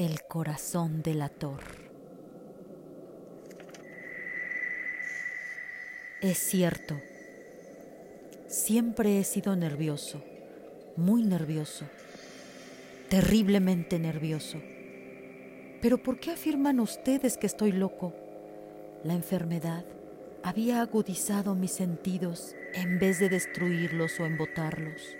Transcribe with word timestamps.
El 0.00 0.22
corazón 0.22 1.02
delator. 1.02 1.60
Es 6.22 6.38
cierto, 6.38 6.98
siempre 8.46 9.18
he 9.18 9.24
sido 9.24 9.54
nervioso, 9.56 10.22
muy 10.96 11.22
nervioso, 11.22 11.84
terriblemente 13.10 13.98
nervioso. 13.98 14.56
Pero 15.82 16.02
¿por 16.02 16.18
qué 16.18 16.30
afirman 16.30 16.80
ustedes 16.80 17.36
que 17.36 17.46
estoy 17.46 17.72
loco? 17.72 18.14
La 19.04 19.12
enfermedad 19.12 19.84
había 20.42 20.80
agudizado 20.80 21.54
mis 21.54 21.72
sentidos 21.72 22.56
en 22.72 22.98
vez 22.98 23.18
de 23.18 23.28
destruirlos 23.28 24.18
o 24.18 24.24
embotarlos. 24.24 25.14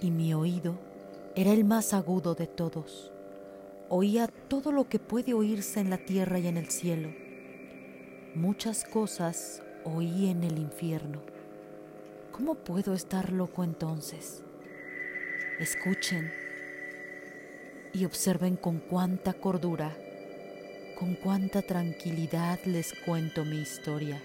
Y 0.00 0.12
mi 0.12 0.34
oído 0.34 0.78
era 1.34 1.50
el 1.50 1.64
más 1.64 1.94
agudo 1.94 2.36
de 2.36 2.46
todos 2.46 3.10
oía 3.92 4.28
todo 4.28 4.70
lo 4.70 4.88
que 4.88 5.00
puede 5.00 5.34
oírse 5.34 5.80
en 5.80 5.90
la 5.90 5.98
tierra 5.98 6.38
y 6.38 6.46
en 6.46 6.56
el 6.56 6.70
cielo. 6.70 7.10
Muchas 8.36 8.84
cosas 8.84 9.62
oí 9.84 10.28
en 10.28 10.44
el 10.44 10.58
infierno. 10.58 11.20
¿Cómo 12.30 12.54
puedo 12.54 12.94
estar 12.94 13.32
loco 13.32 13.64
entonces? 13.64 14.44
Escuchen 15.58 16.30
y 17.92 18.04
observen 18.04 18.54
con 18.54 18.78
cuánta 18.78 19.32
cordura, 19.32 19.96
con 20.96 21.16
cuánta 21.16 21.60
tranquilidad 21.60 22.60
les 22.66 22.94
cuento 23.04 23.44
mi 23.44 23.58
historia. 23.58 24.22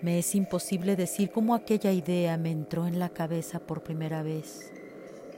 Me 0.00 0.20
es 0.20 0.34
imposible 0.34 0.96
decir 0.96 1.30
cómo 1.30 1.54
aquella 1.54 1.92
idea 1.92 2.38
me 2.38 2.50
entró 2.50 2.86
en 2.86 2.98
la 2.98 3.10
cabeza 3.10 3.58
por 3.58 3.82
primera 3.82 4.22
vez, 4.22 4.72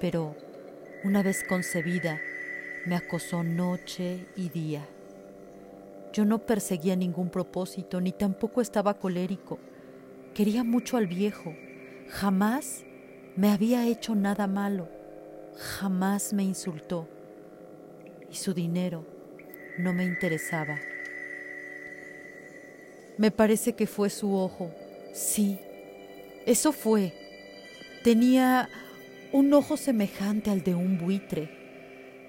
pero 0.00 0.36
una 1.02 1.22
vez 1.22 1.44
concebida, 1.44 2.20
me 2.84 2.94
acosó 2.96 3.42
noche 3.42 4.26
y 4.36 4.48
día. 4.48 4.86
Yo 6.12 6.24
no 6.24 6.40
perseguía 6.40 6.96
ningún 6.96 7.30
propósito, 7.30 8.00
ni 8.00 8.12
tampoco 8.12 8.60
estaba 8.60 8.94
colérico. 8.94 9.58
Quería 10.34 10.64
mucho 10.64 10.96
al 10.96 11.06
viejo. 11.06 11.54
Jamás 12.08 12.84
me 13.36 13.50
había 13.50 13.86
hecho 13.86 14.14
nada 14.14 14.46
malo. 14.46 14.88
Jamás 15.56 16.32
me 16.32 16.42
insultó. 16.42 17.08
Y 18.30 18.36
su 18.36 18.54
dinero 18.54 19.06
no 19.78 19.92
me 19.92 20.04
interesaba. 20.04 20.78
Me 23.16 23.30
parece 23.30 23.74
que 23.74 23.86
fue 23.86 24.10
su 24.10 24.34
ojo. 24.34 24.72
Sí, 25.12 25.60
eso 26.46 26.72
fue. 26.72 27.12
Tenía 28.02 28.68
un 29.32 29.52
ojo 29.54 29.76
semejante 29.76 30.50
al 30.50 30.64
de 30.64 30.74
un 30.74 30.98
buitre, 30.98 31.48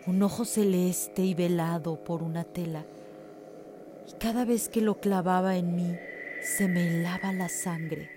un 0.06 0.22
ojo 0.22 0.46
celeste 0.46 1.24
y 1.24 1.34
velado 1.34 2.04
por 2.04 2.22
una 2.22 2.44
tela. 2.44 2.86
Y 4.08 4.14
cada 4.20 4.46
vez 4.46 4.70
que 4.70 4.82
lo 4.82 5.00
clavaba 5.00 5.58
en 5.58 5.76
mí, 5.76 5.98
se 6.44 6.68
me 6.68 6.88
helaba 6.88 7.34
la 7.34 7.50
sangre. 7.50 8.10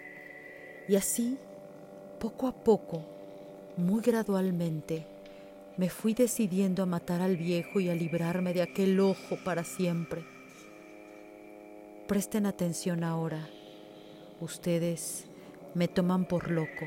Y 0.86 0.96
así, 0.96 1.38
poco 2.20 2.46
a 2.46 2.52
poco, 2.52 3.02
muy 3.78 4.02
gradualmente, 4.02 5.06
me 5.78 5.88
fui 5.88 6.12
decidiendo 6.12 6.82
a 6.82 6.86
matar 6.86 7.22
al 7.22 7.38
viejo 7.38 7.80
y 7.80 7.88
a 7.88 7.94
librarme 7.94 8.52
de 8.52 8.62
aquel 8.62 9.00
ojo 9.00 9.38
para 9.44 9.64
siempre. 9.64 10.24
Presten 12.06 12.44
atención 12.44 13.02
ahora. 13.02 13.48
Ustedes 14.40 15.24
me 15.74 15.88
toman 15.88 16.26
por 16.26 16.50
loco 16.50 16.84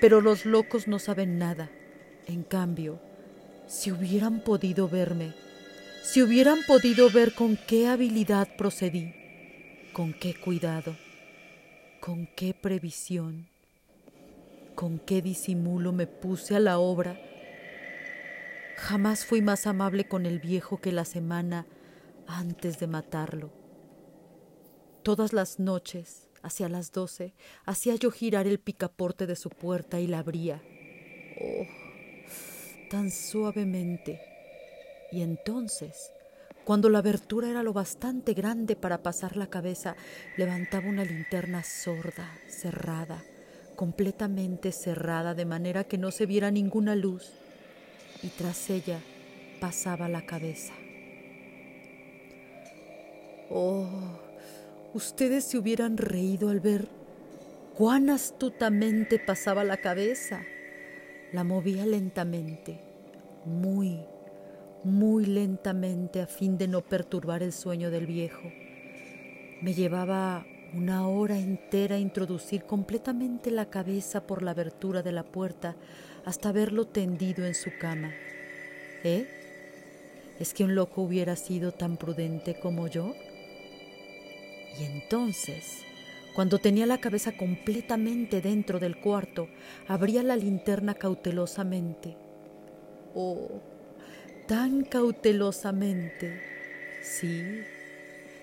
pero 0.00 0.20
los 0.20 0.44
locos 0.44 0.88
no 0.88 0.98
saben 0.98 1.38
nada. 1.38 1.70
En 2.26 2.42
cambio, 2.42 3.00
si 3.66 3.90
hubieran 3.92 4.40
podido 4.40 4.88
verme, 4.88 5.34
si 6.02 6.22
hubieran 6.22 6.58
podido 6.66 7.10
ver 7.10 7.34
con 7.34 7.56
qué 7.56 7.88
habilidad 7.88 8.48
procedí, 8.56 9.14
con 9.92 10.12
qué 10.12 10.34
cuidado, 10.34 10.96
con 12.00 12.28
qué 12.36 12.54
previsión, 12.54 13.48
con 14.74 14.98
qué 14.98 15.22
disimulo 15.22 15.92
me 15.92 16.06
puse 16.06 16.54
a 16.54 16.60
la 16.60 16.78
obra, 16.78 17.20
jamás 18.76 19.24
fui 19.24 19.42
más 19.42 19.66
amable 19.66 20.06
con 20.06 20.26
el 20.26 20.38
viejo 20.38 20.80
que 20.80 20.92
la 20.92 21.04
semana 21.04 21.66
antes 22.26 22.78
de 22.78 22.86
matarlo. 22.86 23.50
Todas 25.02 25.32
las 25.32 25.58
noches, 25.58 26.25
Hacia 26.42 26.68
las 26.68 26.92
doce 26.92 27.32
hacía 27.64 27.94
yo 27.96 28.10
girar 28.10 28.46
el 28.46 28.58
picaporte 28.58 29.26
de 29.26 29.36
su 29.36 29.50
puerta 29.50 30.00
y 30.00 30.06
la 30.06 30.20
abría. 30.20 30.62
Oh, 31.40 31.66
tan 32.90 33.10
suavemente. 33.10 34.20
Y 35.12 35.22
entonces, 35.22 36.12
cuando 36.64 36.88
la 36.88 36.98
abertura 36.98 37.48
era 37.48 37.62
lo 37.62 37.72
bastante 37.72 38.34
grande 38.34 38.74
para 38.74 39.02
pasar 39.02 39.36
la 39.36 39.46
cabeza, 39.46 39.96
levantaba 40.36 40.88
una 40.88 41.04
linterna 41.04 41.62
sorda, 41.62 42.28
cerrada, 42.48 43.22
completamente 43.76 44.72
cerrada, 44.72 45.34
de 45.34 45.44
manera 45.44 45.84
que 45.84 45.98
no 45.98 46.10
se 46.10 46.26
viera 46.26 46.50
ninguna 46.50 46.96
luz, 46.96 47.30
y 48.22 48.28
tras 48.28 48.68
ella 48.70 48.98
pasaba 49.60 50.08
la 50.08 50.26
cabeza. 50.26 50.72
Oh, 53.48 54.18
ustedes 54.96 55.44
se 55.44 55.58
hubieran 55.58 55.98
reído 55.98 56.48
al 56.48 56.60
ver 56.60 56.88
cuán 57.74 58.08
astutamente 58.08 59.18
pasaba 59.18 59.62
la 59.62 59.76
cabeza. 59.76 60.40
La 61.32 61.44
movía 61.44 61.84
lentamente, 61.84 62.80
muy, 63.44 64.00
muy 64.84 65.26
lentamente 65.26 66.22
a 66.22 66.26
fin 66.26 66.56
de 66.56 66.66
no 66.66 66.80
perturbar 66.80 67.42
el 67.42 67.52
sueño 67.52 67.90
del 67.90 68.06
viejo. 68.06 68.50
Me 69.60 69.74
llevaba 69.74 70.46
una 70.72 71.06
hora 71.08 71.38
entera 71.38 71.98
introducir 71.98 72.64
completamente 72.64 73.50
la 73.50 73.66
cabeza 73.66 74.26
por 74.26 74.42
la 74.42 74.52
abertura 74.52 75.02
de 75.02 75.12
la 75.12 75.24
puerta 75.24 75.76
hasta 76.24 76.52
verlo 76.52 76.86
tendido 76.86 77.44
en 77.44 77.54
su 77.54 77.70
cama. 77.78 78.12
¿Eh? 79.04 79.28
¿Es 80.40 80.54
que 80.54 80.64
un 80.64 80.74
loco 80.74 81.02
hubiera 81.02 81.36
sido 81.36 81.72
tan 81.72 81.98
prudente 81.98 82.58
como 82.58 82.88
yo? 82.88 83.14
Y 84.78 84.84
entonces, 84.84 85.84
cuando 86.34 86.58
tenía 86.58 86.86
la 86.86 86.98
cabeza 86.98 87.32
completamente 87.32 88.40
dentro 88.40 88.78
del 88.78 89.00
cuarto, 89.00 89.48
abría 89.88 90.22
la 90.22 90.36
linterna 90.36 90.94
cautelosamente. 90.94 92.16
Oh, 93.14 93.62
tan 94.46 94.84
cautelosamente. 94.84 96.40
Sí, 97.02 97.60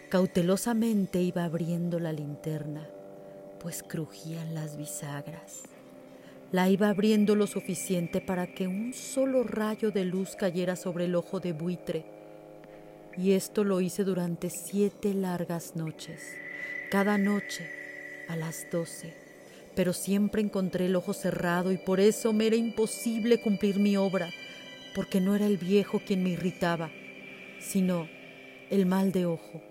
cautelosamente 0.09 1.21
iba 1.21 1.43
abriendo 1.43 1.99
la 1.99 2.11
linterna, 2.13 2.87
pues 3.59 3.83
crujían 3.83 4.55
las 4.55 4.75
bisagras. 4.77 5.63
La 6.51 6.69
iba 6.69 6.89
abriendo 6.89 7.35
lo 7.35 7.45
suficiente 7.47 8.21
para 8.21 8.47
que 8.47 8.67
un 8.67 8.93
solo 8.93 9.43
rayo 9.43 9.91
de 9.91 10.05
luz 10.05 10.35
cayera 10.35 10.75
sobre 10.75 11.05
el 11.05 11.15
ojo 11.15 11.39
de 11.39 11.51
buitre 11.53 12.22
y 13.17 13.33
esto 13.33 13.63
lo 13.63 13.81
hice 13.81 14.03
durante 14.03 14.49
siete 14.49 15.13
largas 15.13 15.75
noches, 15.75 16.35
cada 16.89 17.17
noche 17.17 17.69
a 18.27 18.35
las 18.35 18.67
doce. 18.71 19.13
Pero 19.75 19.93
siempre 19.93 20.41
encontré 20.41 20.85
el 20.85 20.95
ojo 20.95 21.13
cerrado 21.13 21.71
y 21.71 21.77
por 21.77 21.99
eso 21.99 22.33
me 22.33 22.47
era 22.47 22.55
imposible 22.55 23.41
cumplir 23.41 23.79
mi 23.79 23.97
obra, 23.97 24.29
porque 24.95 25.19
no 25.19 25.35
era 25.35 25.45
el 25.45 25.57
viejo 25.57 26.01
quien 26.05 26.23
me 26.23 26.31
irritaba, 26.31 26.91
sino 27.59 28.07
el 28.69 28.85
mal 28.85 29.11
de 29.11 29.25
ojo. 29.25 29.61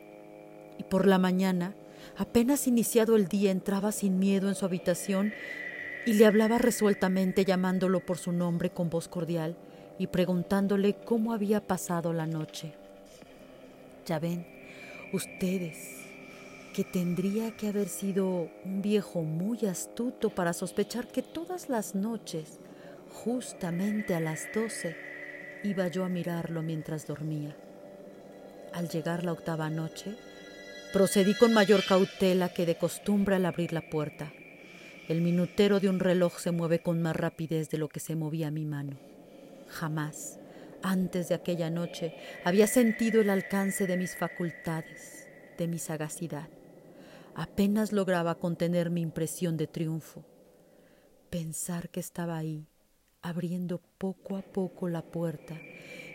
Y 0.78 0.84
por 0.84 1.06
la 1.06 1.18
mañana, 1.18 1.74
apenas 2.16 2.66
iniciado 2.66 3.16
el 3.16 3.28
día, 3.28 3.50
entraba 3.50 3.92
sin 3.92 4.18
miedo 4.18 4.48
en 4.48 4.54
su 4.54 4.64
habitación 4.64 5.32
y 6.04 6.14
le 6.14 6.26
hablaba 6.26 6.58
resueltamente 6.58 7.44
llamándolo 7.44 8.00
por 8.00 8.18
su 8.18 8.32
nombre 8.32 8.70
con 8.70 8.90
voz 8.90 9.06
cordial 9.06 9.56
y 9.98 10.08
preguntándole 10.08 10.94
cómo 11.04 11.32
había 11.32 11.64
pasado 11.64 12.12
la 12.12 12.26
noche. 12.26 12.74
Ya 14.04 14.18
ven, 14.18 14.44
ustedes, 15.12 16.00
que 16.74 16.82
tendría 16.82 17.52
que 17.56 17.68
haber 17.68 17.88
sido 17.88 18.50
un 18.64 18.82
viejo 18.82 19.22
muy 19.22 19.66
astuto 19.66 20.30
para 20.30 20.52
sospechar 20.52 21.06
que 21.06 21.22
todas 21.22 21.68
las 21.68 21.94
noches, 21.94 22.58
justamente 23.10 24.14
a 24.14 24.20
las 24.20 24.48
doce, 24.52 24.96
iba 25.62 25.86
yo 25.86 26.04
a 26.04 26.08
mirarlo 26.08 26.62
mientras 26.62 27.06
dormía. 27.06 27.54
Al 28.72 28.88
llegar 28.88 29.22
la 29.22 29.32
octava 29.32 29.70
noche, 29.70 30.16
procedí 30.92 31.34
con 31.34 31.52
mayor 31.52 31.84
cautela 31.86 32.48
que 32.48 32.66
de 32.66 32.76
costumbre 32.76 33.36
al 33.36 33.46
abrir 33.46 33.72
la 33.72 33.82
puerta. 33.82 34.32
El 35.08 35.20
minutero 35.20 35.78
de 35.78 35.88
un 35.88 36.00
reloj 36.00 36.38
se 36.38 36.50
mueve 36.50 36.80
con 36.80 37.02
más 37.02 37.14
rapidez 37.14 37.70
de 37.70 37.78
lo 37.78 37.88
que 37.88 38.00
se 38.00 38.16
movía 38.16 38.50
mi 38.50 38.64
mano. 38.64 38.98
Jamás 39.68 40.41
antes 40.82 41.28
de 41.28 41.34
aquella 41.34 41.70
noche 41.70 42.14
había 42.44 42.66
sentido 42.66 43.20
el 43.20 43.30
alcance 43.30 43.86
de 43.86 43.96
mis 43.96 44.16
facultades, 44.16 45.28
de 45.58 45.68
mi 45.68 45.78
sagacidad. 45.78 46.48
Apenas 47.34 47.92
lograba 47.92 48.38
contener 48.38 48.90
mi 48.90 49.00
impresión 49.00 49.56
de 49.56 49.66
triunfo. 49.66 50.24
Pensar 51.30 51.88
que 51.88 52.00
estaba 52.00 52.36
ahí, 52.36 52.66
abriendo 53.22 53.80
poco 53.98 54.36
a 54.36 54.42
poco 54.42 54.88
la 54.88 55.02
puerta 55.02 55.58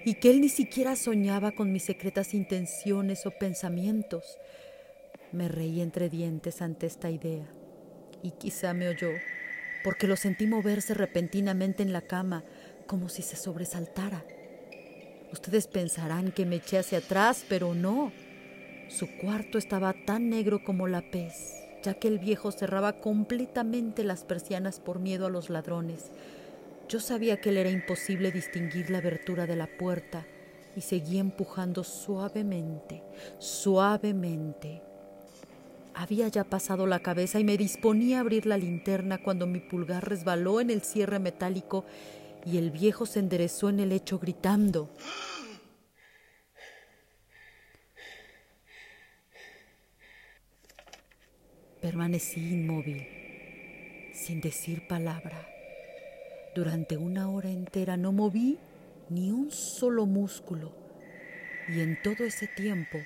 y 0.05 0.15
que 0.15 0.29
él 0.29 0.41
ni 0.41 0.49
siquiera 0.49 0.95
soñaba 0.95 1.53
con 1.53 1.71
mis 1.71 1.83
secretas 1.83 2.33
intenciones 2.33 3.25
o 3.25 3.31
pensamientos. 3.31 4.37
Me 5.31 5.47
reí 5.47 5.81
entre 5.81 6.09
dientes 6.09 6.61
ante 6.61 6.85
esta 6.85 7.09
idea 7.09 7.47
y 8.21 8.31
quizá 8.31 8.73
me 8.73 8.89
oyó, 8.89 9.09
porque 9.83 10.07
lo 10.07 10.15
sentí 10.15 10.47
moverse 10.47 10.93
repentinamente 10.93 11.83
en 11.83 11.93
la 11.93 12.01
cama 12.01 12.43
como 12.85 13.09
si 13.09 13.21
se 13.21 13.35
sobresaltara. 13.35 14.23
Ustedes 15.31 15.67
pensarán 15.67 16.31
que 16.31 16.45
me 16.45 16.57
eché 16.57 16.77
hacia 16.77 16.99
atrás, 16.99 17.45
pero 17.47 17.73
no. 17.73 18.11
Su 18.87 19.07
cuarto 19.17 19.57
estaba 19.57 19.93
tan 20.05 20.29
negro 20.29 20.63
como 20.63 20.87
la 20.87 21.01
pez, 21.01 21.55
ya 21.83 21.93
que 21.93 22.07
el 22.07 22.19
viejo 22.19 22.51
cerraba 22.51 22.93
completamente 22.93 24.03
las 24.03 24.23
persianas 24.23 24.79
por 24.79 24.99
miedo 24.99 25.25
a 25.25 25.29
los 25.29 25.49
ladrones. 25.49 26.11
Yo 26.87 27.01
sabía 27.01 27.41
que 27.41 27.51
le 27.51 27.61
era 27.61 27.69
imposible 27.69 28.31
distinguir 28.31 28.89
la 28.89 28.99
abertura 28.99 29.45
de 29.45 29.57
la 29.57 29.67
puerta 29.67 30.25
y 30.77 30.81
seguí 30.81 31.17
empujando 31.17 31.83
suavemente, 31.83 33.03
suavemente. 33.39 34.81
Había 35.93 36.27
ya 36.29 36.43
pasado 36.43 36.87
la 36.87 36.99
cabeza 36.99 37.39
y 37.39 37.43
me 37.43 37.57
disponía 37.57 38.17
a 38.17 38.21
abrir 38.21 38.45
la 38.45 38.57
linterna 38.57 39.17
cuando 39.17 39.47
mi 39.47 39.59
pulgar 39.59 40.07
resbaló 40.07 40.61
en 40.61 40.69
el 40.69 40.83
cierre 40.83 41.19
metálico 41.19 41.83
y 42.47 42.57
el 42.57 42.71
viejo 42.71 43.05
se 43.05 43.19
enderezó 43.19 43.69
en 43.69 43.81
el 43.81 43.89
lecho 43.89 44.19
gritando. 44.19 44.89
Permanecí 51.81 52.39
inmóvil, 52.39 53.05
sin 54.13 54.39
decir 54.39 54.87
palabra. 54.87 55.45
Durante 56.55 56.95
una 56.95 57.29
hora 57.29 57.49
entera 57.49 57.97
no 57.97 58.13
moví 58.13 58.57
ni 59.09 59.29
un 59.29 59.51
solo 59.51 60.05
músculo 60.05 60.71
y 61.67 61.81
en 61.81 62.01
todo 62.01 62.23
ese 62.23 62.47
tiempo 62.47 62.97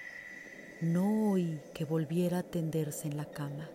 no 0.81 1.31
oí 1.31 1.59
que 1.73 1.83
volviera 1.83 2.39
a 2.39 2.43
tenderse 2.43 3.07
en 3.07 3.17
la 3.17 3.25
cama. 3.25 3.69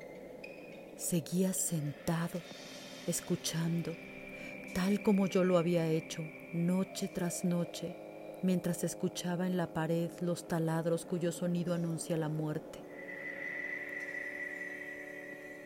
Seguía 0.96 1.52
sentado, 1.52 2.40
escuchando, 3.08 3.94
tal 4.76 5.02
como 5.02 5.26
yo 5.26 5.42
lo 5.42 5.56
había 5.56 5.88
hecho 5.88 6.22
noche 6.52 7.08
tras 7.08 7.46
noche, 7.46 7.96
mientras 8.42 8.84
escuchaba 8.84 9.46
en 9.46 9.56
la 9.56 9.72
pared 9.72 10.10
los 10.20 10.46
taladros 10.46 11.06
cuyo 11.06 11.32
sonido 11.32 11.72
anuncia 11.72 12.18
la 12.18 12.28
muerte. 12.28 12.78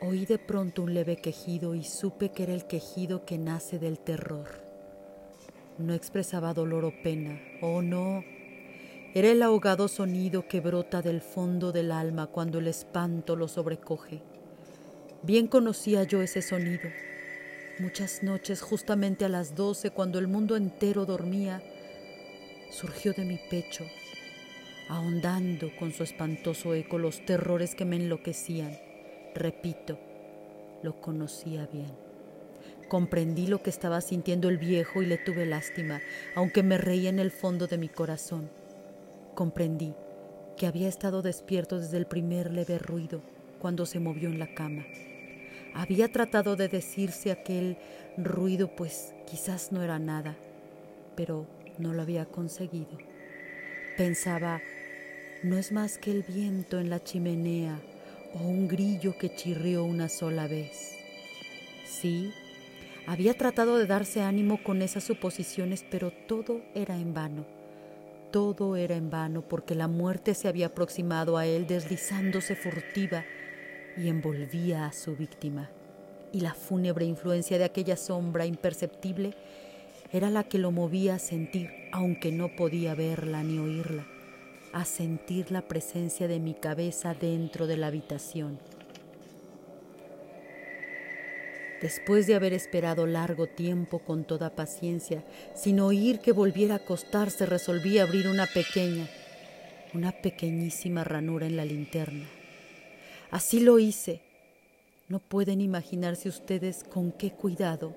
Oí 0.01 0.27
de 0.27 0.39
pronto 0.39 0.85
un 0.85 0.95
leve 0.95 1.17
quejido 1.17 1.75
y 1.75 1.83
supe 1.83 2.31
que 2.31 2.45
era 2.45 2.55
el 2.55 2.69
quejido 2.69 3.25
que 3.25 3.37
nace 3.37 3.81
del 3.81 3.99
terror. 3.99 4.47
No 5.77 5.93
expresaba 5.93 6.55
dolor 6.55 6.85
o 6.85 6.93
pena, 7.03 7.37
oh 7.63 7.83
no. 7.83 8.23
Era 9.13 9.33
el 9.33 9.43
ahogado 9.43 9.89
sonido 9.89 10.47
que 10.47 10.61
brota 10.61 11.03
del 11.03 11.21
fondo 11.21 11.73
del 11.73 11.91
alma 11.91 12.29
cuando 12.29 12.61
el 12.61 12.69
espanto 12.69 13.35
lo 13.35 13.49
sobrecoge. 13.49 14.23
Bien 15.25 15.49
conocía 15.49 16.05
yo 16.05 16.23
ese 16.23 16.43
sonido. 16.43 16.89
Muchas 17.81 18.23
noches, 18.23 18.61
justamente 18.61 19.25
a 19.25 19.31
las 19.31 19.55
doce, 19.55 19.91
cuando 19.91 20.19
el 20.19 20.29
mundo 20.29 20.55
entero 20.55 21.07
dormía, 21.07 21.63
surgió 22.71 23.15
de 23.15 23.25
mi 23.25 23.39
pecho, 23.49 23.87
ahondando 24.91 25.75
con 25.79 25.91
su 25.91 26.03
espantoso 26.03 26.75
eco 26.75 26.99
los 26.99 27.25
terrores 27.25 27.75
que 27.75 27.87
me 27.87 27.97
enloquecían 27.97 28.79
Repito, 29.35 29.99
lo 30.83 31.01
conocía 31.01 31.67
bien. 31.73 31.91
Comprendí 32.91 33.47
lo 33.47 33.63
que 33.63 33.71
estaba 33.71 34.03
sintiendo 34.03 34.51
el 34.51 34.59
viejo 34.59 35.01
y 35.01 35.07
le 35.07 35.17
tuve 35.17 35.47
lástima, 35.47 36.03
aunque 36.35 36.63
me 36.63 36.77
reía 36.77 37.09
en 37.09 37.19
el 37.19 37.31
fondo 37.31 37.67
de 37.67 37.79
mi 37.79 37.89
corazón. 37.89 38.51
Comprendí 39.35 39.95
que 40.59 40.67
había 40.67 40.89
estado 40.89 41.23
despierto 41.23 41.81
desde 41.81 41.97
el 41.97 42.05
primer 42.05 42.53
leve 42.53 42.79
ruido 42.79 43.23
cuando 43.59 43.87
se 43.87 44.01
movió 44.01 44.29
en 44.29 44.39
la 44.39 44.53
cama. 44.53 44.85
Había 45.75 46.11
tratado 46.11 46.57
de 46.57 46.69
decirse 46.69 47.31
aquel 47.31 47.79
ruido, 48.17 48.75
pues 48.75 49.15
quizás 49.27 49.73
no 49.73 49.83
era 49.83 49.99
nada, 49.99 50.37
pero 51.17 51.47
no 51.79 51.93
lo 51.93 52.03
había 52.03 52.27
conseguido. 52.27 52.99
Pensaba, 53.97 54.61
no 55.43 55.57
es 55.57 55.73
más 55.73 55.99
que 55.99 56.11
el 56.11 56.23
viento 56.23 56.81
en 56.81 56.91
la 56.91 57.03
chimenea 57.03 57.81
o 58.35 58.47
un 58.47 58.69
grillo 58.69 59.17
que 59.19 59.35
chirrió 59.35 59.85
una 59.85 60.09
sola 60.09 60.47
vez. 60.47 60.97
Sí, 61.85 62.33
había 63.07 63.35
tratado 63.35 63.79
de 63.79 63.87
darse 63.87 64.23
ánimo 64.23 64.63
con 64.63 64.83
esas 64.83 65.05
suposiciones, 65.05 65.85
pero 65.91 66.13
todo 66.29 66.63
era 66.75 66.97
en 66.97 67.15
vano. 67.15 67.47
Todo 68.31 68.77
era 68.77 68.97
en 68.97 69.11
vano 69.11 69.43
porque 69.43 69.75
la 69.75 69.89
muerte 69.89 70.35
se 70.35 70.47
había 70.47 70.67
aproximado 70.67 71.37
a 71.37 71.47
él 71.47 71.67
deslizándose 71.67 72.55
furtiva 72.55 73.25
y 74.01 74.09
envolvía 74.09 74.87
a 74.87 74.93
su 74.93 75.17
víctima. 75.17 75.71
Y 76.33 76.41
la 76.41 76.55
fúnebre 76.55 77.05
influencia 77.05 77.59
de 77.59 77.65
aquella 77.65 77.97
sombra 77.97 78.47
imperceptible 78.47 79.35
era 80.13 80.31
la 80.31 80.45
que 80.45 80.59
lo 80.59 80.71
movía 80.71 81.17
a 81.17 81.19
sentir, 81.19 81.71
aunque 81.93 82.33
no 82.33 82.55
podía 82.57 82.95
verla 82.95 83.43
ni 83.43 83.59
oírla 83.59 84.07
a 84.73 84.85
sentir 84.85 85.51
la 85.51 85.63
presencia 85.63 86.29
de 86.29 86.39
mi 86.39 86.55
cabeza 86.55 87.15
dentro 87.15 87.67
de 87.67 87.77
la 87.77 87.89
habitación. 87.89 88.59
Después 91.81 92.27
de 92.27 92.35
haber 92.35 92.53
esperado 92.53 93.07
largo 93.07 93.47
tiempo 93.47 94.01
con 94.01 94.25
toda 94.25 94.55
paciencia, 94.55 95.25
sin 95.55 95.81
oír 95.81 96.21
que 96.21 96.33
volviera 96.33 96.75
a 96.75 96.79
acostarse, 96.79 97.47
resolví 97.47 97.99
abrir 97.99 98.29
una 98.29 98.47
pequeña, 98.47 99.09
una 99.95 100.13
pequeñísima 100.13 101.05
ranura 101.05 101.47
en 101.47 101.57
la 101.57 101.65
linterna. 101.65 102.29
Así 103.31 103.61
lo 103.61 103.79
hice. 103.79 104.23
No 105.09 105.19
pueden 105.19 105.61
imaginarse 105.61 106.29
ustedes 106.29 106.85
con 106.85 107.13
qué 107.13 107.33
cuidado, 107.33 107.95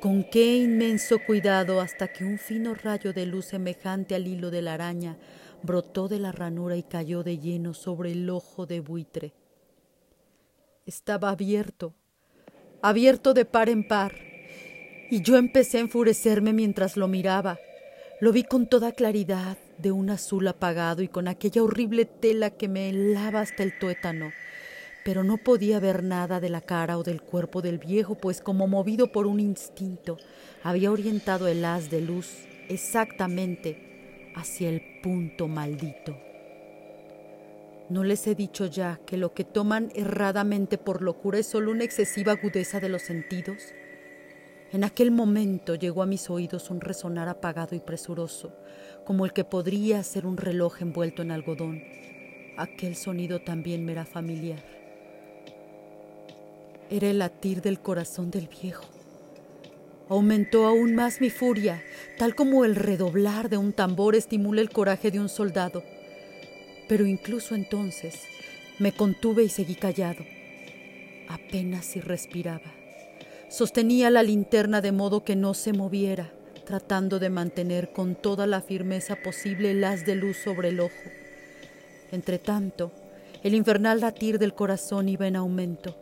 con 0.00 0.24
qué 0.24 0.56
inmenso 0.56 1.18
cuidado 1.24 1.80
hasta 1.80 2.08
que 2.08 2.24
un 2.24 2.38
fino 2.38 2.74
rayo 2.74 3.12
de 3.12 3.26
luz 3.26 3.46
semejante 3.46 4.14
al 4.14 4.26
hilo 4.26 4.50
de 4.50 4.62
la 4.62 4.74
araña 4.74 5.16
brotó 5.62 6.08
de 6.08 6.18
la 6.18 6.32
ranura 6.32 6.76
y 6.76 6.82
cayó 6.82 7.22
de 7.22 7.38
lleno 7.38 7.74
sobre 7.74 8.12
el 8.12 8.28
ojo 8.30 8.66
de 8.66 8.80
buitre. 8.80 9.32
Estaba 10.86 11.30
abierto, 11.30 11.94
abierto 12.82 13.34
de 13.34 13.44
par 13.44 13.68
en 13.68 13.86
par, 13.86 14.14
y 15.10 15.22
yo 15.22 15.36
empecé 15.36 15.78
a 15.78 15.82
enfurecerme 15.82 16.52
mientras 16.52 16.96
lo 16.96 17.06
miraba. 17.06 17.58
Lo 18.20 18.32
vi 18.32 18.44
con 18.44 18.66
toda 18.66 18.92
claridad, 18.92 19.58
de 19.78 19.92
un 19.92 20.10
azul 20.10 20.46
apagado 20.46 21.02
y 21.02 21.08
con 21.08 21.28
aquella 21.28 21.62
horrible 21.62 22.04
tela 22.04 22.50
que 22.50 22.68
me 22.68 22.88
helaba 22.88 23.40
hasta 23.40 23.62
el 23.62 23.78
tuétano. 23.78 24.30
Pero 25.04 25.24
no 25.24 25.36
podía 25.38 25.80
ver 25.80 26.02
nada 26.02 26.38
de 26.38 26.48
la 26.48 26.60
cara 26.60 26.96
o 26.98 27.02
del 27.02 27.22
cuerpo 27.22 27.60
del 27.60 27.78
viejo, 27.78 28.14
pues 28.14 28.40
como 28.40 28.68
movido 28.68 29.10
por 29.10 29.26
un 29.26 29.40
instinto, 29.40 30.16
había 30.62 30.92
orientado 30.92 31.48
el 31.48 31.64
haz 31.64 31.90
de 31.90 32.00
luz 32.00 32.46
exactamente 32.68 34.32
hacia 34.36 34.68
el 34.68 34.82
punto 35.02 35.48
maldito. 35.48 36.16
¿No 37.88 38.04
les 38.04 38.26
he 38.26 38.34
dicho 38.34 38.66
ya 38.66 39.00
que 39.04 39.16
lo 39.16 39.34
que 39.34 39.44
toman 39.44 39.90
erradamente 39.94 40.78
por 40.78 41.02
locura 41.02 41.38
es 41.38 41.46
solo 41.46 41.70
una 41.70 41.84
excesiva 41.84 42.32
agudeza 42.32 42.80
de 42.80 42.88
los 42.88 43.02
sentidos? 43.02 43.74
En 44.72 44.84
aquel 44.84 45.10
momento 45.10 45.74
llegó 45.74 46.02
a 46.02 46.06
mis 46.06 46.30
oídos 46.30 46.70
un 46.70 46.80
resonar 46.80 47.28
apagado 47.28 47.76
y 47.76 47.80
presuroso, 47.80 48.54
como 49.04 49.26
el 49.26 49.34
que 49.34 49.44
podría 49.44 50.02
ser 50.02 50.24
un 50.24 50.38
reloj 50.38 50.80
envuelto 50.80 51.20
en 51.20 51.32
algodón. 51.32 51.82
Aquel 52.56 52.96
sonido 52.96 53.42
también 53.42 53.84
me 53.84 53.92
era 53.92 54.06
familiar. 54.06 54.81
Era 56.92 57.08
el 57.10 57.18
latir 57.18 57.60
del 57.60 57.80
corazón 57.80 58.30
del 58.30 58.48
viejo 58.48 58.84
aumentó 60.14 60.66
aún 60.66 60.94
más 60.94 61.22
mi 61.22 61.30
furia, 61.30 61.82
tal 62.18 62.34
como 62.34 62.66
el 62.66 62.76
redoblar 62.76 63.48
de 63.48 63.56
un 63.56 63.72
tambor 63.72 64.14
estimula 64.14 64.60
el 64.60 64.68
coraje 64.68 65.10
de 65.10 65.18
un 65.18 65.30
soldado. 65.30 65.82
Pero 66.86 67.06
incluso 67.06 67.54
entonces 67.54 68.20
me 68.78 68.92
contuve 68.92 69.44
y 69.44 69.48
seguí 69.48 69.74
callado. 69.74 70.22
Apenas 71.28 71.86
si 71.86 72.00
respiraba. 72.00 72.72
Sostenía 73.48 74.10
la 74.10 74.22
linterna 74.22 74.82
de 74.82 74.92
modo 74.92 75.24
que 75.24 75.34
no 75.34 75.54
se 75.54 75.72
moviera, 75.72 76.30
tratando 76.66 77.18
de 77.18 77.30
mantener 77.30 77.92
con 77.92 78.14
toda 78.14 78.46
la 78.46 78.60
firmeza 78.60 79.16
posible 79.16 79.70
el 79.70 79.82
haz 79.84 80.04
de 80.04 80.14
luz 80.14 80.36
sobre 80.36 80.68
el 80.68 80.80
ojo. 80.80 81.10
Entretanto, 82.10 82.92
el 83.42 83.54
infernal 83.54 84.00
latir 84.00 84.38
del 84.38 84.52
corazón 84.54 85.08
iba 85.08 85.26
en 85.26 85.36
aumento 85.36 86.01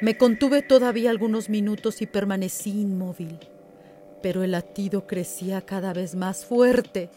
me 0.00 0.16
contuve 0.16 0.62
todavía 0.62 1.10
algunos 1.10 1.48
minutos 1.48 2.02
y 2.02 2.06
permanecí 2.06 2.70
inmóvil. 2.70 3.38
Pero 4.22 4.42
el 4.44 4.52
latido 4.52 5.06
crecía 5.06 5.60
cada 5.62 5.92
vez 5.92 6.14
más 6.14 6.44
fuerte, 6.44 7.10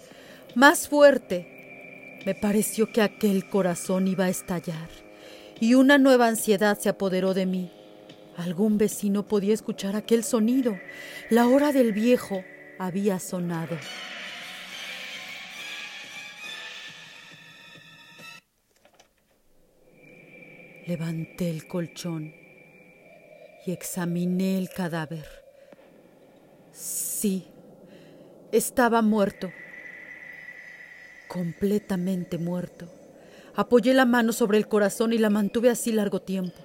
más 0.56 0.88
fuerte. 0.88 2.20
Me 2.26 2.36
pareció 2.36 2.92
que 2.92 3.02
aquel 3.02 3.50
corazón 3.50 4.08
iba 4.08 4.26
a 4.26 4.30
estallar 4.30 4.90
y 5.60 5.76
una 5.76 5.98
nueva 5.98 6.28
ansiedad 6.28 6.78
se 6.80 6.90
apoderó 6.90 7.34
de 7.34 7.46
mí. 7.46 7.72
Algún 8.38 8.78
vecino 8.78 9.28
podía 9.28 9.54
escuchar 9.54 9.96
aquel 9.96 10.24
sonido. 10.24 10.80
La 11.30 11.48
hora 11.48 11.72
del 11.72 11.94
viejo 11.94 12.44
había 12.80 13.20
sonado. 13.20 13.78
Levanté 20.88 21.50
el 21.52 21.68
colchón 21.68 22.41
y 23.66 23.72
examiné 23.72 24.58
el 24.58 24.70
cadáver. 24.70 25.26
Sí, 26.74 27.46
estaba 28.52 29.02
muerto, 29.02 29.52
completamente 31.28 32.38
muerto. 32.38 32.88
Apoyé 33.56 33.94
la 33.94 34.06
mano 34.06 34.32
sobre 34.34 34.58
el 34.58 34.68
corazón 34.68 35.14
y 35.14 35.18
la 35.18 35.30
mantuve 35.30 35.70
así 35.70 35.92
largo 35.92 36.22
tiempo. 36.22 36.58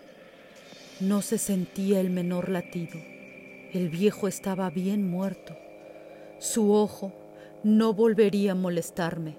No 1.00 1.20
se 1.20 1.38
sentía 1.38 2.00
el 2.00 2.10
menor 2.10 2.48
latido. 2.48 2.98
El 3.72 3.90
viejo 3.90 4.28
estaba 4.28 4.70
bien 4.70 5.08
muerto. 5.08 5.56
Su 6.38 6.72
ojo 6.72 7.12
no 7.64 7.92
volvería 7.92 8.52
a 8.52 8.54
molestarme. 8.54 9.36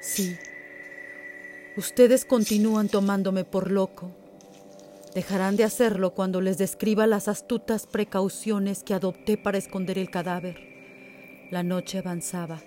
Sí, 0.00 0.36
ustedes 1.76 2.24
continúan 2.24 2.88
tomándome 2.88 3.44
por 3.44 3.72
loco. 3.72 4.12
Dejarán 5.14 5.56
de 5.56 5.64
hacerlo 5.64 6.14
cuando 6.14 6.40
les 6.40 6.58
describa 6.58 7.06
las 7.06 7.28
astutas 7.28 7.86
precauciones 7.86 8.82
que 8.84 8.94
adopté 8.94 9.36
para 9.36 9.58
esconder 9.58 9.98
el 9.98 10.10
cadáver. 10.10 10.58
La 11.50 11.62
noche 11.62 11.98
avanzaba 11.98 12.60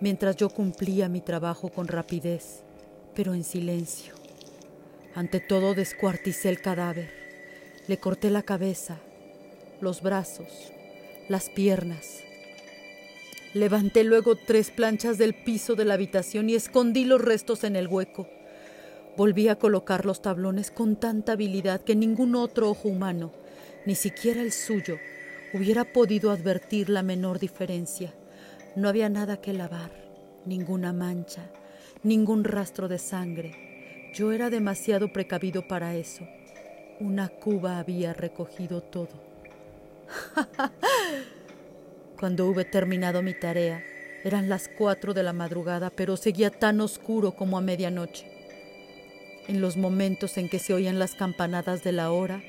mientras 0.00 0.36
yo 0.36 0.48
cumplía 0.48 1.08
mi 1.08 1.20
trabajo 1.20 1.68
con 1.70 1.88
rapidez, 1.88 2.62
pero 3.14 3.34
en 3.34 3.44
silencio. 3.44 4.14
Ante 5.14 5.40
todo 5.40 5.74
descuarticé 5.74 6.48
el 6.48 6.60
cadáver, 6.60 7.10
le 7.88 7.98
corté 7.98 8.30
la 8.30 8.42
cabeza, 8.42 8.98
los 9.80 10.02
brazos, 10.02 10.72
las 11.28 11.48
piernas. 11.50 12.22
Levanté 13.54 14.04
luego 14.04 14.36
tres 14.36 14.70
planchas 14.70 15.18
del 15.18 15.34
piso 15.34 15.74
de 15.74 15.84
la 15.84 15.94
habitación 15.94 16.50
y 16.50 16.54
escondí 16.54 17.04
los 17.04 17.20
restos 17.20 17.64
en 17.64 17.76
el 17.76 17.88
hueco. 17.88 18.28
Volví 19.18 19.48
a 19.48 19.56
colocar 19.56 20.06
los 20.06 20.22
tablones 20.22 20.70
con 20.70 20.94
tanta 20.94 21.32
habilidad 21.32 21.80
que 21.80 21.96
ningún 21.96 22.36
otro 22.36 22.70
ojo 22.70 22.88
humano, 22.88 23.32
ni 23.84 23.96
siquiera 23.96 24.40
el 24.40 24.52
suyo, 24.52 25.00
hubiera 25.52 25.84
podido 25.84 26.30
advertir 26.30 26.88
la 26.88 27.02
menor 27.02 27.40
diferencia. 27.40 28.14
No 28.76 28.88
había 28.88 29.08
nada 29.08 29.40
que 29.40 29.52
lavar, 29.52 29.90
ninguna 30.46 30.92
mancha, 30.92 31.50
ningún 32.04 32.44
rastro 32.44 32.86
de 32.86 33.00
sangre. 33.00 34.12
Yo 34.14 34.30
era 34.30 34.50
demasiado 34.50 35.12
precavido 35.12 35.66
para 35.66 35.96
eso. 35.96 36.24
Una 37.00 37.28
cuba 37.28 37.80
había 37.80 38.14
recogido 38.14 38.82
todo. 38.82 39.20
Cuando 42.20 42.46
hube 42.46 42.64
terminado 42.64 43.20
mi 43.20 43.34
tarea, 43.34 43.82
eran 44.22 44.48
las 44.48 44.68
cuatro 44.68 45.12
de 45.12 45.24
la 45.24 45.32
madrugada, 45.32 45.90
pero 45.90 46.16
seguía 46.16 46.50
tan 46.50 46.80
oscuro 46.80 47.32
como 47.32 47.58
a 47.58 47.60
medianoche. 47.60 48.37
En 49.48 49.60
los 49.60 49.76
momentos 49.76 50.38
en 50.38 50.48
que 50.48 50.60
se 50.60 50.74
oían 50.74 50.98
las 50.98 51.14
campanadas 51.14 51.82
de 51.82 51.92
la 51.92 52.12
hora, 52.12 52.42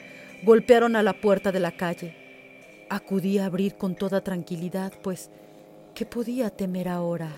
golpearon 0.43 0.95
a 0.95 1.01
la 1.03 1.13
puerta 1.13 1.51
de 1.51 1.59
la 1.59 1.71
calle. 1.71 2.15
Acudí 2.89 3.39
a 3.39 3.45
abrir 3.45 3.75
con 3.75 3.95
toda 3.95 4.21
tranquilidad, 4.21 4.93
pues 5.01 5.31
¿Qué 5.99 6.05
podía 6.05 6.49
temer 6.49 6.87
ahora? 6.87 7.29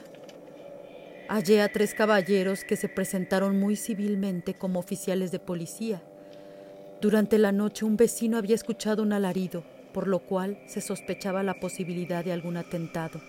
Hallé 1.27 1.63
a 1.63 1.72
tres 1.72 1.96
caballeros 1.96 2.63
que 2.63 2.75
se 2.75 2.89
presentaron 2.89 3.60
muy 3.60 3.75
civilmente 3.75 4.53
como 4.53 4.80
oficiales 4.80 5.32
de 5.32 5.39
policía. 5.39 6.03
Durante 7.01 7.39
la 7.39 7.51
noche 7.51 7.86
un 7.86 7.98
vecino 7.98 8.38
había 8.38 8.53
escuchado 8.53 9.01
un 9.01 9.13
alarido, 9.13 9.63
por 9.94 10.08
lo 10.08 10.20
cual 10.20 10.60
se 10.68 10.80
sospechaba 10.80 11.41
la 11.41 11.60
posibilidad 11.60 12.24
de 12.24 12.34
algún 12.34 12.56
atentado. 12.56 13.20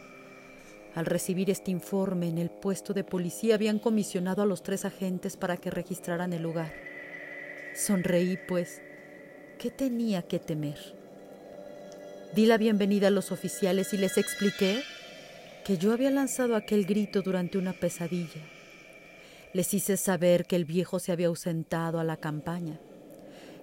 Al 0.95 1.07
recibir 1.07 1.49
este 1.49 1.71
informe 1.71 2.29
en 2.29 2.37
el 2.37 2.51
puesto 2.51 2.93
de 2.93 3.03
policía 3.03 3.55
habían 3.55 3.79
comisionado 3.79 4.43
a 4.43 4.47
los 4.47 4.63
tres 4.63 4.85
agentes 4.85 5.39
para 5.39 5.57
que 5.57 5.71
registraran 5.71 6.35
el 6.35 6.43
lugar. 6.43 6.73
Sonreí, 7.75 8.39
pues, 8.47 8.83
¿qué 9.59 9.71
tenía 9.71 10.23
que 10.23 10.39
temer? 10.39 10.79
Di 12.35 12.45
la 12.45 12.59
bienvenida 12.59 13.09
a 13.09 13.11
los 13.11 13.33
oficiales 13.33 13.95
y 13.95 13.97
les 13.97 14.19
expliqué 14.19 14.83
que 15.65 15.79
yo 15.79 15.93
había 15.93 16.11
lanzado 16.11 16.57
aquel 16.57 16.85
grito 16.85 17.23
durante 17.23 17.57
una 17.57 17.73
pesadilla. 17.73 18.43
Les 19.55 19.73
hice 19.73 19.97
saber 19.97 20.45
que 20.45 20.57
el 20.57 20.67
viejo 20.67 20.99
se 20.99 21.13
había 21.13 21.29
ausentado 21.29 22.01
a 22.01 22.05
la 22.05 22.19
campaña. 22.19 22.79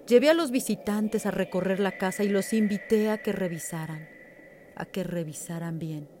Llevé 0.08 0.30
a 0.30 0.34
los 0.34 0.50
visitantes 0.50 1.26
a 1.26 1.30
recorrer 1.30 1.78
la 1.78 1.96
casa 1.96 2.24
y 2.24 2.28
los 2.28 2.52
invité 2.52 3.10
a 3.10 3.18
que 3.18 3.30
revisaran, 3.30 4.08
a 4.74 4.84
que 4.84 5.04
revisaran 5.04 5.78
bien. 5.78 6.19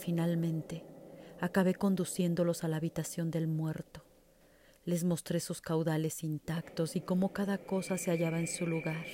Finalmente, 0.00 0.82
acabé 1.40 1.74
conduciéndolos 1.74 2.64
a 2.64 2.68
la 2.68 2.78
habitación 2.78 3.30
del 3.30 3.46
muerto. 3.46 4.02
Les 4.86 5.04
mostré 5.04 5.40
sus 5.40 5.60
caudales 5.60 6.24
intactos 6.24 6.96
y 6.96 7.02
cómo 7.02 7.34
cada 7.34 7.58
cosa 7.58 7.98
se 7.98 8.10
hallaba 8.10 8.40
en 8.40 8.48
su 8.48 8.66
lugar. 8.66 9.04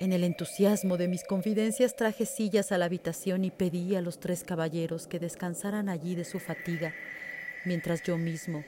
En 0.00 0.12
el 0.12 0.22
entusiasmo 0.22 0.98
de 0.98 1.08
mis 1.08 1.24
confidencias 1.24 1.96
traje 1.96 2.26
sillas 2.26 2.72
a 2.72 2.78
la 2.78 2.84
habitación 2.84 3.46
y 3.46 3.50
pedí 3.50 3.96
a 3.96 4.02
los 4.02 4.20
tres 4.20 4.44
caballeros 4.44 5.06
que 5.06 5.18
descansaran 5.18 5.88
allí 5.88 6.14
de 6.14 6.26
su 6.26 6.38
fatiga, 6.38 6.92
mientras 7.64 8.02
yo 8.02 8.18
mismo, 8.18 8.64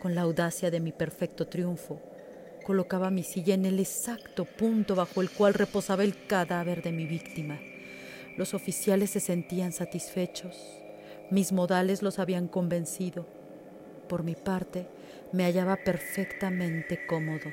con 0.00 0.14
la 0.14 0.20
audacia 0.20 0.70
de 0.70 0.78
mi 0.78 0.92
perfecto 0.92 1.48
triunfo, 1.48 2.00
colocaba 2.64 3.10
mi 3.10 3.24
silla 3.24 3.54
en 3.54 3.66
el 3.66 3.80
exacto 3.80 4.44
punto 4.44 4.94
bajo 4.94 5.20
el 5.20 5.30
cual 5.30 5.54
reposaba 5.54 6.04
el 6.04 6.26
cadáver 6.28 6.80
de 6.80 6.92
mi 6.92 7.06
víctima. 7.06 7.58
Los 8.40 8.54
oficiales 8.54 9.10
se 9.10 9.20
sentían 9.20 9.70
satisfechos, 9.70 10.56
mis 11.30 11.52
modales 11.52 12.00
los 12.00 12.18
habían 12.18 12.48
convencido. 12.48 13.26
Por 14.08 14.22
mi 14.22 14.34
parte, 14.34 14.86
me 15.30 15.44
hallaba 15.44 15.76
perfectamente 15.76 17.04
cómodo. 17.06 17.52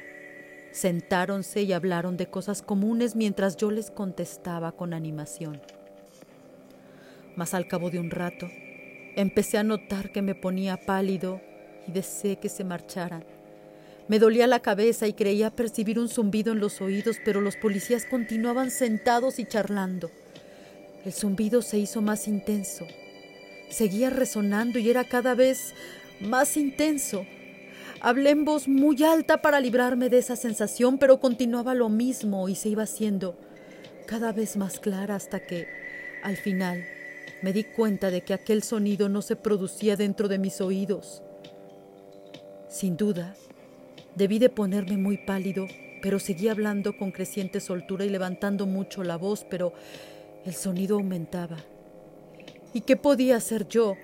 Sentáronse 0.72 1.64
y 1.64 1.74
hablaron 1.74 2.16
de 2.16 2.28
cosas 2.28 2.62
comunes 2.62 3.18
mientras 3.18 3.58
yo 3.58 3.70
les 3.70 3.92
contestaba 3.92 4.72
con 4.72 4.94
animación. 4.94 5.60
Mas 7.36 7.54
al 7.54 7.68
cabo 7.68 7.90
de 7.90 8.00
un 8.00 8.10
rato, 8.10 8.48
empecé 9.18 9.58
a 9.58 9.64
notar 9.64 10.14
que 10.14 10.22
me 10.22 10.36
ponía 10.36 10.78
pálido 10.78 11.42
y 11.86 11.92
deseé 11.92 12.38
que 12.38 12.48
se 12.48 12.64
marcharan. 12.64 13.26
Me 14.08 14.20
dolía 14.20 14.48
la 14.48 14.62
cabeza 14.62 15.06
y 15.06 15.12
creía 15.12 15.54
percibir 15.54 16.00
un 16.00 16.08
zumbido 16.08 16.54
en 16.54 16.62
los 16.62 16.80
oídos, 16.80 17.18
pero 17.26 17.42
los 17.42 17.58
policías 17.58 18.06
continuaban 18.06 18.72
sentados 18.72 19.38
y 19.38 19.44
charlando. 19.44 20.10
El 21.08 21.14
zumbido 21.14 21.62
se 21.62 21.78
hizo 21.78 22.02
más 22.02 22.28
intenso. 22.28 22.86
Seguía 23.70 24.10
resonando 24.10 24.78
y 24.78 24.90
era 24.90 25.06
cada 25.06 25.36
vez 25.36 25.74
más 26.20 26.58
intenso. 26.58 27.26
Hablé 28.02 28.32
en 28.32 28.44
voz 28.44 28.68
muy 28.68 29.02
alta 29.06 29.42
para 29.42 29.62
librarme 29.62 30.10
de 30.10 30.18
esa 30.18 30.36
sensación, 30.36 30.98
pero 30.98 31.22
continuaba 31.22 31.76
lo 31.76 31.88
mismo 31.88 32.50
y 32.50 32.56
se 32.56 32.68
iba 32.68 32.84
haciendo 32.84 33.38
cada 34.06 34.34
vez 34.34 34.58
más 34.58 34.82
clara 34.82 35.16
hasta 35.16 35.40
que, 35.40 35.70
al 36.24 36.36
final, 36.36 36.84
me 37.42 37.54
di 37.54 37.64
cuenta 37.64 38.12
de 38.12 38.20
que 38.20 38.34
aquel 38.34 38.62
sonido 38.62 39.08
no 39.08 39.22
se 39.22 39.38
producía 39.38 39.96
dentro 39.96 40.28
de 40.28 40.40
mis 40.40 40.60
oídos. 40.60 41.24
Sin 42.68 42.98
duda, 42.98 43.34
debí 44.16 44.40
de 44.40 44.50
ponerme 44.50 44.98
muy 44.98 45.18
pálido, 45.18 45.68
pero 46.02 46.20
seguí 46.20 46.50
hablando 46.50 46.98
con 46.98 47.12
creciente 47.12 47.62
soltura 47.62 48.04
y 48.04 48.10
levantando 48.10 48.66
mucho 48.66 49.06
la 49.06 49.16
voz, 49.16 49.46
pero 49.50 49.72
el 50.46 50.54
sonido 50.54 50.96
aumentaba. 50.96 51.58
¿Y 52.74 52.82
qué 52.82 52.96
podía 52.96 53.38
hacer 53.38 53.68
yo? 53.68 53.98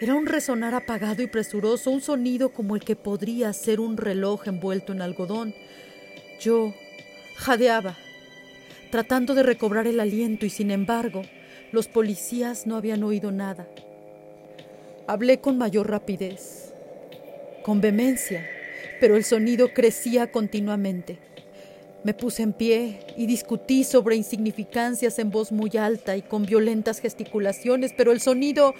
Era 0.00 0.14
un 0.14 0.26
resonar 0.26 0.74
apagado 0.74 1.22
y 1.22 1.26
presuroso, 1.26 1.90
un 1.90 2.00
sonido 2.00 2.52
como 2.52 2.74
el 2.74 2.84
que 2.84 2.96
podría 2.96 3.52
ser 3.52 3.80
un 3.80 3.96
reloj 3.96 4.48
envuelto 4.48 4.92
en 4.92 5.02
algodón. 5.02 5.54
Yo 6.40 6.74
jadeaba, 7.36 7.96
tratando 8.90 9.34
de 9.34 9.42
recobrar 9.42 9.86
el 9.86 10.00
aliento 10.00 10.46
y 10.46 10.50
sin 10.50 10.70
embargo 10.70 11.22
los 11.72 11.88
policías 11.88 12.66
no 12.66 12.76
habían 12.76 13.02
oído 13.02 13.32
nada. 13.32 13.68
Hablé 15.06 15.40
con 15.40 15.58
mayor 15.58 15.90
rapidez, 15.90 16.72
con 17.62 17.80
vehemencia, 17.80 18.46
pero 19.00 19.16
el 19.16 19.24
sonido 19.24 19.72
crecía 19.74 20.30
continuamente. 20.30 21.18
Me 22.04 22.12
puse 22.12 22.42
en 22.42 22.52
pie 22.52 23.00
y 23.16 23.26
discutí 23.26 23.82
sobre 23.82 24.14
insignificancias 24.14 25.18
en 25.18 25.30
voz 25.30 25.50
muy 25.50 25.70
alta 25.78 26.16
y 26.16 26.22
con 26.22 26.44
violentas 26.44 27.00
gesticulaciones, 27.00 27.94
pero 27.96 28.12
el 28.12 28.20
sonido 28.20 28.74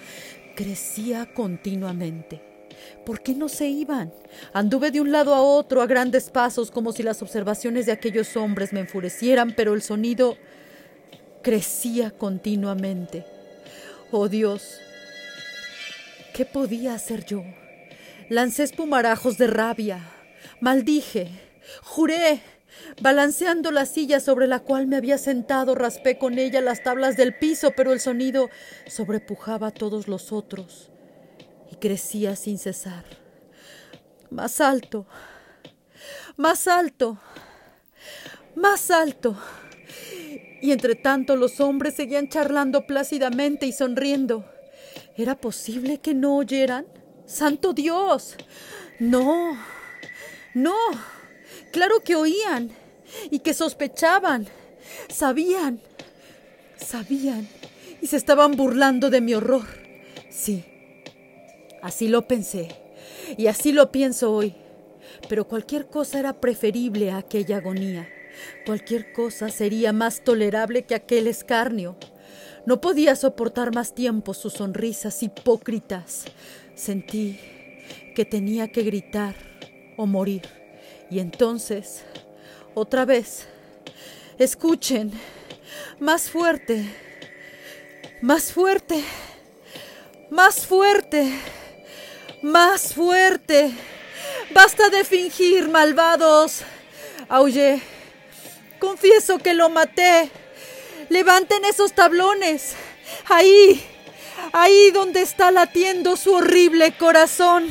crecía 0.55 1.27
continuamente. 1.33 2.43
¿Por 3.07 3.23
qué 3.23 3.35
no 3.35 3.49
se 3.49 3.67
iban? 3.67 4.13
Anduve 4.53 4.91
de 4.91 5.01
un 5.01 5.11
lado 5.11 5.35
a 5.35 5.41
otro 5.41 5.81
a 5.81 5.87
grandes 5.87 6.29
pasos 6.31 6.71
como 6.71 6.93
si 6.93 7.03
las 7.03 7.23
observaciones 7.23 7.87
de 7.87 7.93
aquellos 7.93 8.37
hombres 8.37 8.73
me 8.75 8.81
enfurecieran, 8.81 9.55
pero 9.57 9.73
el 9.73 9.81
sonido 9.81 10.37
crecía 11.43 12.11
continuamente. 12.11 13.25
Oh 14.11 14.29
Dios, 14.29 14.79
¿qué 16.35 16.45
podía 16.45 16.95
hacer 16.95 17.25
yo? 17.25 17.43
Lancé 18.29 18.65
espumarajos 18.65 19.39
de 19.39 19.47
rabia, 19.47 20.01
maldije, 20.61 21.29
juré, 21.83 22.41
Balanceando 23.01 23.71
la 23.71 23.87
silla 23.87 24.21
sobre 24.21 24.47
la 24.47 24.61
cual 24.61 24.87
me 24.87 24.97
había 24.97 25.19
sentado, 25.19 25.75
raspé 25.75 26.19
con 26.19 26.39
ella 26.39 26.61
las 26.61 26.83
tablas 26.83 27.17
del 27.17 27.35
piso, 27.35 27.73
pero 27.77 27.93
el 27.93 28.01
sonido 28.01 28.51
sobrepujaba 28.87 29.69
a 29.69 29.71
todos 29.73 30.07
los 30.09 30.33
otros 30.33 30.91
y 31.71 31.77
crecía 31.77 32.37
sin 32.37 32.59
cesar. 32.59 33.05
Más 34.31 34.61
alto, 34.61 35.07
más 36.37 36.69
alto, 36.69 37.19
más 38.55 38.91
alto. 38.91 39.37
Y 40.61 40.73
entre 40.73 40.95
tanto 40.95 41.37
los 41.37 41.61
hombres 41.61 41.95
seguían 41.95 42.29
charlando 42.29 42.87
plácidamente 42.87 43.67
y 43.67 43.73
sonriendo. 43.73 44.45
¿Era 45.17 45.35
posible 45.37 45.99
que 45.99 46.15
no 46.15 46.37
oyeran? 46.37 46.87
¡Santo 47.27 47.73
Dios! 47.73 48.37
No, 48.99 49.59
no. 50.55 50.75
Claro 51.75 51.99
que 52.05 52.15
oían 52.15 52.71
y 53.33 53.41
que 53.41 53.53
sospechaban. 53.53 54.47
Sabían, 55.09 55.81
sabían 56.77 57.49
y 58.01 58.07
se 58.07 58.17
estaban 58.17 58.53
burlando 58.53 59.11
de 59.11 59.21
mi 59.21 59.35
horror. 59.35 59.67
Sí, 60.31 60.65
así 61.83 62.07
lo 62.07 62.29
pensé 62.29 62.69
y 63.37 63.49
así 63.49 63.73
lo 63.73 63.91
pienso 63.91 64.33
hoy. 64.33 64.55
Pero 65.29 65.49
cualquier 65.49 65.89
cosa 65.89 66.21
era 66.21 66.35
preferible 66.35 67.11
a 67.11 67.17
aquella 67.17 67.57
agonía. 67.57 68.09
Cualquier 68.65 69.13
cosa 69.13 69.49
sería 69.49 69.93
más 69.93 70.23
tolerable 70.23 70.85
que 70.85 70.95
aquel 70.95 71.27
escarnio. 71.27 71.97
No 72.67 72.81
podía 72.81 73.17
soportar 73.17 73.75
más 73.75 73.97
tiempo 73.97 74.33
sus 74.33 74.53
sonrisas 74.53 75.25
hipócritas. 75.25 76.27
Sentí 76.77 77.41
que 78.15 78.25
tenía 78.25 78.69
que 78.69 78.85
gritar 78.85 79.35
o 79.97 80.07
morir. 80.07 80.64
Y 81.15 81.21
entonces, 81.21 82.03
otra 82.75 83.05
vez, 83.05 83.47
escuchen, 84.37 85.13
más 86.01 86.29
fuerte, 86.29 86.85
más 88.21 88.51
fuerte, 88.53 89.01
más 90.29 90.67
fuerte, 90.67 91.33
más 92.43 92.95
fuerte. 92.95 93.71
Basta 94.53 94.89
de 94.89 95.05
fingir, 95.05 95.69
malvados. 95.69 96.63
Aullé. 97.29 97.81
Confieso 98.81 99.39
que 99.39 99.55
lo 99.55 99.71
maté. 99.71 100.33
Levanten 101.11 101.65
esos 101.65 101.93
tablones. 101.93 102.75
Ahí, 103.27 103.87
ahí 104.53 104.91
donde 104.91 105.23
está 105.23 105.53
latiendo 105.53 106.17
su 106.17 106.35
horrible 106.35 106.97
corazón. 106.97 107.71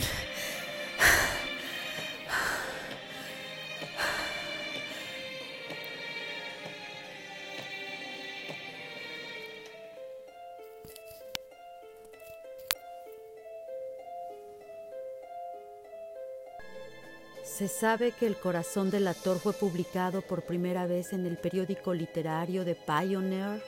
Se 17.64 17.70
sabe 17.70 18.12
que 18.12 18.28
El 18.28 18.36
corazón 18.36 18.92
del 18.92 19.08
actor 19.08 19.40
fue 19.40 19.54
publicado 19.54 20.22
por 20.22 20.42
primera 20.42 20.86
vez 20.86 21.14
en 21.14 21.26
el 21.26 21.38
periódico 21.38 21.94
literario 21.94 22.66
The 22.66 22.76
Pioneer 22.76 23.64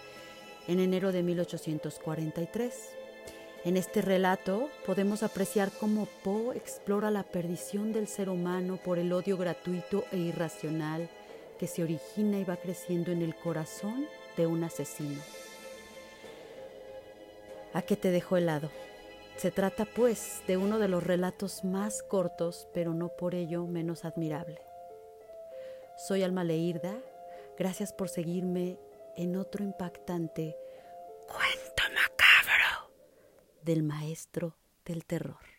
en 0.68 0.82
enero 0.82 1.14
de 1.14 1.24
1843. 1.24 2.74
En 3.64 3.78
este 3.78 4.02
relato 4.02 4.68
podemos 4.86 5.24
apreciar 5.24 5.72
cómo 5.72 6.10
Poe 6.26 6.58
explora 6.58 7.10
la 7.10 7.24
perdición 7.24 7.94
del 7.94 8.10
ser 8.10 8.28
humano 8.28 8.78
por 8.84 9.00
el 9.00 9.14
odio 9.14 9.38
gratuito 9.38 10.04
e 10.12 10.18
irracional 10.18 11.10
que 11.58 11.68
se 11.68 11.82
origina 11.82 12.38
y 12.38 12.44
va 12.44 12.58
creciendo 12.58 13.14
en 13.14 13.22
el 13.22 13.34
corazón 13.34 14.08
de 14.36 14.46
un 14.46 14.66
asesino. 14.66 15.22
¿A 17.72 17.82
qué 17.82 17.96
te 17.96 18.12
dejó 18.12 18.36
helado? 18.36 18.70
Se 19.38 19.52
trata, 19.52 19.86
pues, 19.86 20.42
de 20.48 20.58
uno 20.58 20.80
de 20.80 20.88
los 20.88 21.04
relatos 21.04 21.64
más 21.64 22.04
cortos, 22.04 22.68
pero 22.74 22.94
no 22.94 23.10
por 23.10 23.36
ello 23.36 23.66
menos 23.68 24.06
admirable. 24.06 24.62
Soy 25.98 26.24
Alma 26.24 26.44
Leirda, 26.44 26.98
gracias 27.58 27.94
por 27.94 28.10
seguirme 28.10 28.80
en 29.16 29.36
otro 29.36 29.64
impactante 29.64 30.56
cuento 31.28 31.84
macabro 31.94 32.92
del 33.62 33.84
maestro 33.84 34.56
del 34.86 35.06
terror. 35.06 35.55